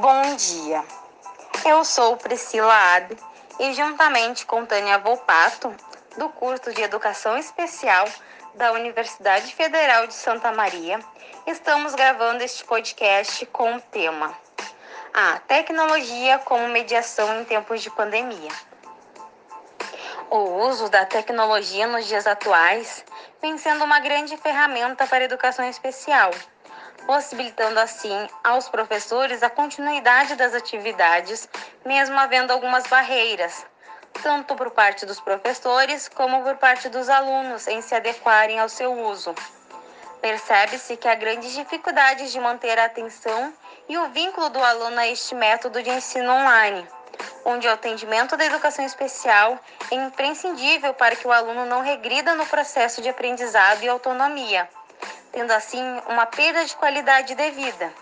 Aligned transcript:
Bom 0.00 0.36
dia. 0.36 0.82
Eu 1.66 1.84
sou 1.84 2.16
Priscila 2.16 2.72
Abe 2.96 3.14
e 3.60 3.74
juntamente 3.74 4.46
com 4.46 4.64
Tânia 4.64 4.96
Volpato, 4.96 5.70
do 6.16 6.30
curso 6.30 6.72
de 6.72 6.80
Educação 6.80 7.36
Especial 7.36 8.08
da 8.54 8.72
Universidade 8.72 9.54
Federal 9.54 10.06
de 10.06 10.14
Santa 10.14 10.50
Maria, 10.50 10.98
estamos 11.46 11.94
gravando 11.94 12.42
este 12.42 12.64
podcast 12.64 13.44
com 13.46 13.76
o 13.76 13.80
tema 13.82 14.34
A 15.12 15.38
tecnologia 15.40 16.38
como 16.38 16.68
mediação 16.68 17.38
em 17.38 17.44
tempos 17.44 17.82
de 17.82 17.90
pandemia. 17.90 18.50
O 20.30 20.38
uso 20.68 20.88
da 20.88 21.04
tecnologia 21.04 21.86
nos 21.86 22.06
dias 22.06 22.26
atuais 22.26 23.04
vem 23.42 23.58
sendo 23.58 23.84
uma 23.84 24.00
grande 24.00 24.38
ferramenta 24.38 25.06
para 25.06 25.18
a 25.18 25.24
educação 25.24 25.68
especial, 25.68 26.30
possibilitando 27.06 27.78
assim 27.78 28.28
aos 28.42 28.68
professores 28.68 29.42
a 29.42 29.50
continuidade 29.50 30.34
das 30.34 30.54
atividades, 30.54 31.48
mesmo 31.84 32.18
havendo 32.18 32.52
algumas 32.52 32.86
barreiras, 32.86 33.64
tanto 34.22 34.54
por 34.54 34.70
parte 34.70 35.06
dos 35.06 35.20
professores 35.20 36.08
como 36.08 36.42
por 36.42 36.56
parte 36.56 36.88
dos 36.88 37.08
alunos 37.08 37.66
em 37.66 37.80
se 37.82 37.94
adequarem 37.94 38.58
ao 38.58 38.68
seu 38.68 38.92
uso. 38.92 39.34
Percebe-se 40.20 40.96
que 40.96 41.08
há 41.08 41.14
grandes 41.14 41.52
dificuldades 41.52 42.30
de 42.30 42.38
manter 42.38 42.78
a 42.78 42.84
atenção 42.84 43.52
e 43.88 43.98
o 43.98 44.08
vínculo 44.10 44.48
do 44.50 44.62
aluno 44.62 44.98
a 44.98 45.08
este 45.08 45.34
método 45.34 45.82
de 45.82 45.90
ensino 45.90 46.30
online 46.32 46.86
onde 47.44 47.66
o 47.66 47.72
atendimento 47.72 48.36
da 48.36 48.44
educação 48.44 48.84
especial 48.84 49.58
é 49.90 49.94
imprescindível 49.94 50.94
para 50.94 51.16
que 51.16 51.26
o 51.26 51.32
aluno 51.32 51.66
não 51.66 51.82
regrida 51.82 52.34
no 52.34 52.46
processo 52.46 53.02
de 53.02 53.08
aprendizado 53.08 53.82
e 53.82 53.88
autonomia, 53.88 54.68
tendo 55.32 55.50
assim 55.50 55.82
uma 56.06 56.26
perda 56.26 56.64
de 56.64 56.76
qualidade 56.76 57.34
de 57.34 57.50
vida. 57.50 57.92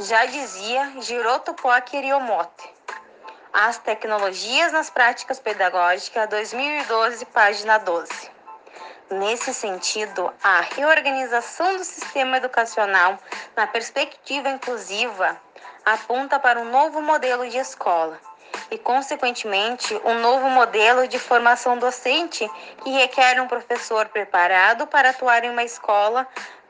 Já 0.00 0.26
dizia 0.26 0.92
Giroto 1.00 1.54
Poker 1.54 2.04
Yomote. 2.04 2.74
As 3.52 3.78
tecnologias 3.78 4.72
nas 4.72 4.90
práticas 4.90 5.38
pedagógicas, 5.40 6.28
2012, 6.28 7.24
página 7.26 7.78
12. 7.78 8.30
Nesse 9.08 9.54
sentido, 9.54 10.30
a 10.42 10.60
reorganização 10.60 11.76
do 11.76 11.84
sistema 11.84 12.36
educacional 12.36 13.18
na 13.54 13.66
perspectiva 13.66 14.50
inclusiva 14.50 15.40
aponta 15.84 16.38
para 16.40 16.58
um 16.58 16.68
novo 16.68 17.00
modelo 17.00 17.48
de 17.48 17.56
escola, 17.56 18.20
e, 18.70 18.78
consequentemente, 18.78 19.94
um 20.04 20.20
novo 20.20 20.48
modelo 20.50 21.06
de 21.06 21.18
formação 21.18 21.78
docente 21.78 22.48
que 22.82 22.90
requer 22.90 23.40
um 23.40 23.46
professor 23.46 24.06
preparado 24.08 24.86
para 24.86 25.10
atuar 25.10 25.44
em 25.44 25.50
uma 25.50 25.64
escola 25.64 26.26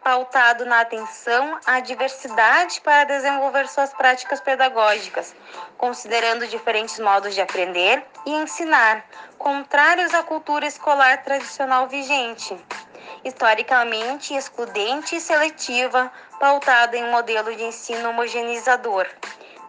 pautado 0.06 0.64
na 0.64 0.82
atenção 0.82 1.58
à 1.66 1.80
diversidade 1.80 2.80
para 2.80 3.02
desenvolver 3.02 3.66
suas 3.68 3.92
práticas 3.92 4.40
pedagógicas, 4.40 5.34
considerando 5.76 6.46
diferentes 6.46 7.00
modos 7.00 7.34
de 7.34 7.40
aprender 7.40 8.04
e 8.24 8.30
ensinar, 8.30 9.04
contrários 9.36 10.14
à 10.14 10.22
cultura 10.22 10.64
escolar 10.64 11.24
tradicional 11.24 11.88
vigente, 11.88 12.56
historicamente 13.24 14.32
excludente 14.32 15.16
e 15.16 15.20
seletiva, 15.20 16.12
pautada 16.38 16.96
em 16.96 17.02
um 17.02 17.10
modelo 17.10 17.56
de 17.56 17.64
ensino 17.64 18.10
homogeneizador 18.10 19.08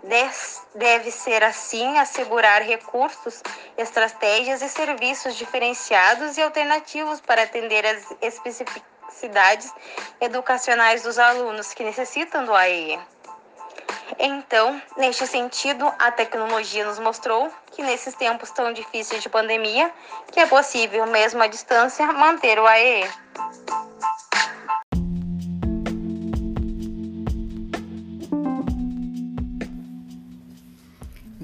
Deve 0.03 1.11
ser 1.11 1.43
assim 1.43 1.97
assegurar 1.97 2.61
recursos, 2.61 3.41
estratégias 3.77 4.61
e 4.61 4.69
serviços 4.69 5.35
diferenciados 5.35 6.37
e 6.37 6.41
alternativos 6.41 7.19
para 7.19 7.43
atender 7.43 7.85
às 7.85 8.03
especificidades 8.21 9.73
educacionais 10.21 11.03
dos 11.03 11.19
alunos 11.19 11.73
que 11.73 11.83
necessitam 11.83 12.45
do 12.45 12.53
AEE. 12.53 12.99
Então, 14.19 14.81
neste 14.95 15.27
sentido, 15.27 15.91
a 15.99 16.11
tecnologia 16.11 16.85
nos 16.85 16.97
mostrou 16.99 17.51
que 17.71 17.83
nesses 17.83 18.15
tempos 18.15 18.49
tão 18.51 18.71
difíceis 18.71 19.21
de 19.21 19.29
pandemia, 19.29 19.91
que 20.31 20.39
é 20.39 20.45
possível, 20.45 21.05
mesmo 21.05 21.43
à 21.43 21.47
distância, 21.47 22.05
manter 22.13 22.57
o 22.57 22.65
AEE. 22.65 23.07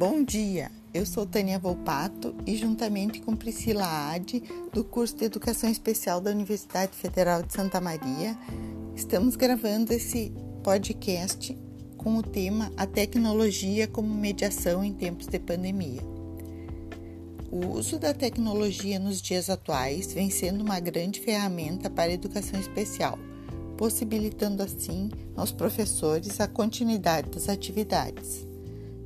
Bom 0.05 0.21
dia, 0.21 0.69
eu 0.93 1.05
sou 1.05 1.25
Tânia 1.25 1.57
Volpato 1.57 2.35
e, 2.45 2.57
juntamente 2.57 3.21
com 3.21 3.37
Priscila 3.37 4.11
Ade, 4.11 4.43
do 4.73 4.83
curso 4.83 5.15
de 5.15 5.23
Educação 5.23 5.69
Especial 5.69 6.19
da 6.19 6.29
Universidade 6.29 6.91
Federal 6.91 7.41
de 7.41 7.53
Santa 7.53 7.79
Maria, 7.79 8.37
estamos 8.93 9.37
gravando 9.37 9.93
esse 9.93 10.33
podcast 10.61 11.57
com 11.95 12.17
o 12.17 12.21
tema 12.21 12.69
A 12.75 12.85
Tecnologia 12.85 13.87
como 13.87 14.13
Mediação 14.13 14.83
em 14.83 14.91
Tempos 14.91 15.25
de 15.25 15.39
Pandemia. 15.39 16.01
O 17.49 17.67
uso 17.67 17.97
da 17.97 18.13
tecnologia 18.13 18.99
nos 18.99 19.21
dias 19.21 19.49
atuais 19.49 20.11
vem 20.11 20.29
sendo 20.29 20.65
uma 20.65 20.81
grande 20.81 21.21
ferramenta 21.21 21.89
para 21.89 22.11
a 22.11 22.13
educação 22.13 22.59
especial, 22.59 23.17
possibilitando 23.77 24.63
assim 24.63 25.09
aos 25.33 25.53
professores 25.53 26.41
a 26.41 26.47
continuidade 26.49 27.29
das 27.29 27.47
atividades 27.47 28.51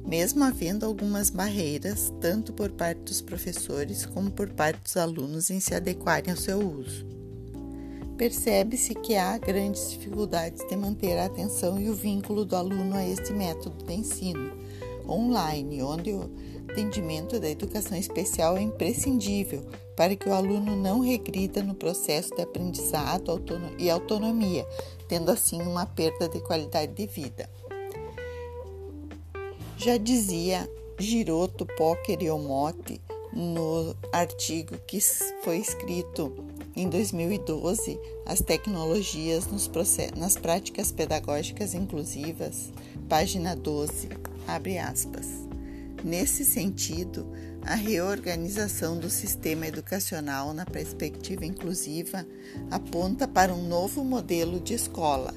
mesmo 0.07 0.41
havendo 0.45 0.85
algumas 0.85 1.29
barreiras, 1.29 2.13
tanto 2.21 2.53
por 2.53 2.71
parte 2.71 3.01
dos 3.01 3.21
professores 3.21 4.05
como 4.05 4.31
por 4.31 4.49
parte 4.49 4.81
dos 4.81 4.95
alunos 4.95 5.49
em 5.49 5.59
se 5.59 5.75
adequarem 5.75 6.31
ao 6.31 6.37
seu 6.37 6.59
uso. 6.59 7.05
Percebe-se 8.17 8.95
que 8.95 9.15
há 9.15 9.37
grandes 9.37 9.91
dificuldades 9.91 10.65
de 10.67 10.75
manter 10.77 11.17
a 11.17 11.25
atenção 11.25 11.79
e 11.79 11.89
o 11.89 11.93
vínculo 11.93 12.45
do 12.45 12.55
aluno 12.55 12.95
a 12.95 13.05
este 13.05 13.33
método 13.33 13.83
de 13.83 13.93
ensino 13.93 14.57
online, 15.07 15.83
onde 15.83 16.13
o 16.13 16.31
atendimento 16.69 17.39
da 17.39 17.49
educação 17.49 17.97
especial 17.97 18.57
é 18.57 18.61
imprescindível 18.61 19.63
para 19.95 20.15
que 20.15 20.29
o 20.29 20.33
aluno 20.33 20.75
não 20.75 21.01
regrida 21.01 21.61
no 21.61 21.75
processo 21.75 22.33
de 22.33 22.41
aprendizado 22.41 23.31
e 23.77 23.89
autonomia, 23.89 24.65
tendo 25.07 25.29
assim 25.29 25.61
uma 25.61 25.85
perda 25.85 26.29
de 26.29 26.39
qualidade 26.39 26.93
de 26.93 27.07
vida. 27.07 27.49
Já 29.77 29.95
dizia 29.95 30.67
Giroto 30.99 31.63
Poker 31.63 32.17
Omote 32.31 32.99
no 33.31 33.95
artigo 34.11 34.75
que 34.87 34.99
foi 35.43 35.57
escrito 35.57 36.33
em 36.75 36.89
2012, 36.89 37.99
As 38.25 38.41
tecnologias 38.41 39.45
nas 40.17 40.35
práticas 40.35 40.91
pedagógicas 40.91 41.75
inclusivas, 41.75 42.71
página 43.07 43.55
12, 43.55 44.09
abre 44.47 44.79
aspas. 44.79 45.27
Nesse 46.03 46.43
sentido, 46.43 47.27
a 47.61 47.75
reorganização 47.75 48.97
do 48.97 49.11
sistema 49.11 49.67
educacional 49.67 50.53
na 50.53 50.65
perspectiva 50.65 51.45
inclusiva 51.45 52.25
aponta 52.71 53.27
para 53.27 53.53
um 53.53 53.67
novo 53.67 54.03
modelo 54.03 54.59
de 54.59 54.73
escola 54.73 55.33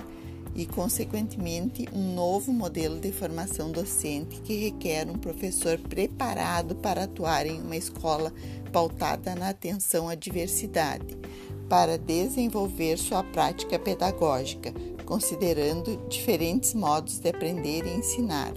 e, 0.60 0.66
consequentemente, 0.66 1.88
um 1.90 2.14
novo 2.14 2.52
modelo 2.52 3.00
de 3.00 3.10
formação 3.10 3.72
docente 3.72 4.42
que 4.42 4.54
requer 4.56 5.08
um 5.08 5.16
professor 5.16 5.78
preparado 5.78 6.74
para 6.74 7.04
atuar 7.04 7.46
em 7.46 7.62
uma 7.62 7.78
escola 7.78 8.30
pautada 8.70 9.34
na 9.34 9.48
atenção 9.48 10.06
à 10.06 10.14
diversidade, 10.14 11.16
para 11.66 11.96
desenvolver 11.96 12.98
sua 12.98 13.24
prática 13.24 13.78
pedagógica, 13.78 14.74
considerando 15.06 15.96
diferentes 16.10 16.74
modos 16.74 17.18
de 17.18 17.30
aprender 17.30 17.86
e 17.86 17.96
ensinar, 17.96 18.52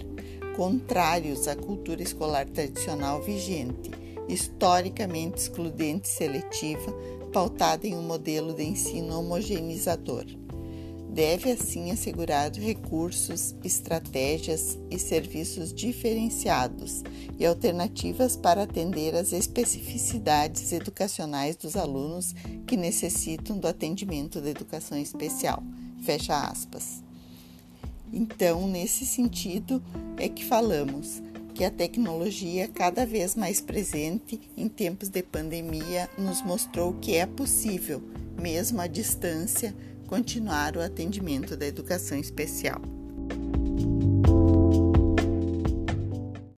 contrários 0.54 1.48
à 1.48 1.56
cultura 1.56 2.02
escolar 2.02 2.44
tradicional 2.44 3.22
vigente, 3.22 3.90
historicamente 4.28 5.38
excludente 5.38 6.06
e 6.06 6.12
seletiva, 6.12 6.92
pautada 7.32 7.86
em 7.86 7.96
um 7.96 8.02
modelo 8.02 8.52
de 8.52 8.62
ensino 8.62 9.18
homogeneizador 9.18 10.43
deve 11.10 11.50
assim 11.50 11.90
assegurar 11.90 12.52
recursos, 12.52 13.54
estratégias 13.62 14.78
e 14.90 14.98
serviços 14.98 15.72
diferenciados 15.72 17.02
e 17.38 17.46
alternativas 17.46 18.36
para 18.36 18.62
atender 18.62 19.14
às 19.14 19.32
especificidades 19.32 20.72
educacionais 20.72 21.56
dos 21.56 21.76
alunos 21.76 22.34
que 22.66 22.76
necessitam 22.76 23.58
do 23.58 23.68
atendimento 23.68 24.40
da 24.40 24.50
educação 24.50 24.98
especial. 24.98 25.62
Fecha 26.02 26.48
aspas. 26.48 27.02
Então, 28.12 28.68
nesse 28.68 29.04
sentido 29.04 29.82
é 30.16 30.28
que 30.28 30.44
falamos 30.44 31.22
que 31.54 31.64
a 31.64 31.70
tecnologia, 31.70 32.66
cada 32.66 33.06
vez 33.06 33.36
mais 33.36 33.60
presente 33.60 34.40
em 34.56 34.68
tempos 34.68 35.08
de 35.08 35.22
pandemia, 35.22 36.10
nos 36.18 36.42
mostrou 36.42 36.94
que 36.94 37.14
é 37.14 37.26
possível, 37.26 38.02
mesmo 38.40 38.80
à 38.80 38.88
distância, 38.88 39.74
continuar 40.06 40.76
o 40.76 40.80
atendimento 40.80 41.56
da 41.56 41.66
educação 41.66 42.18
especial. 42.18 42.80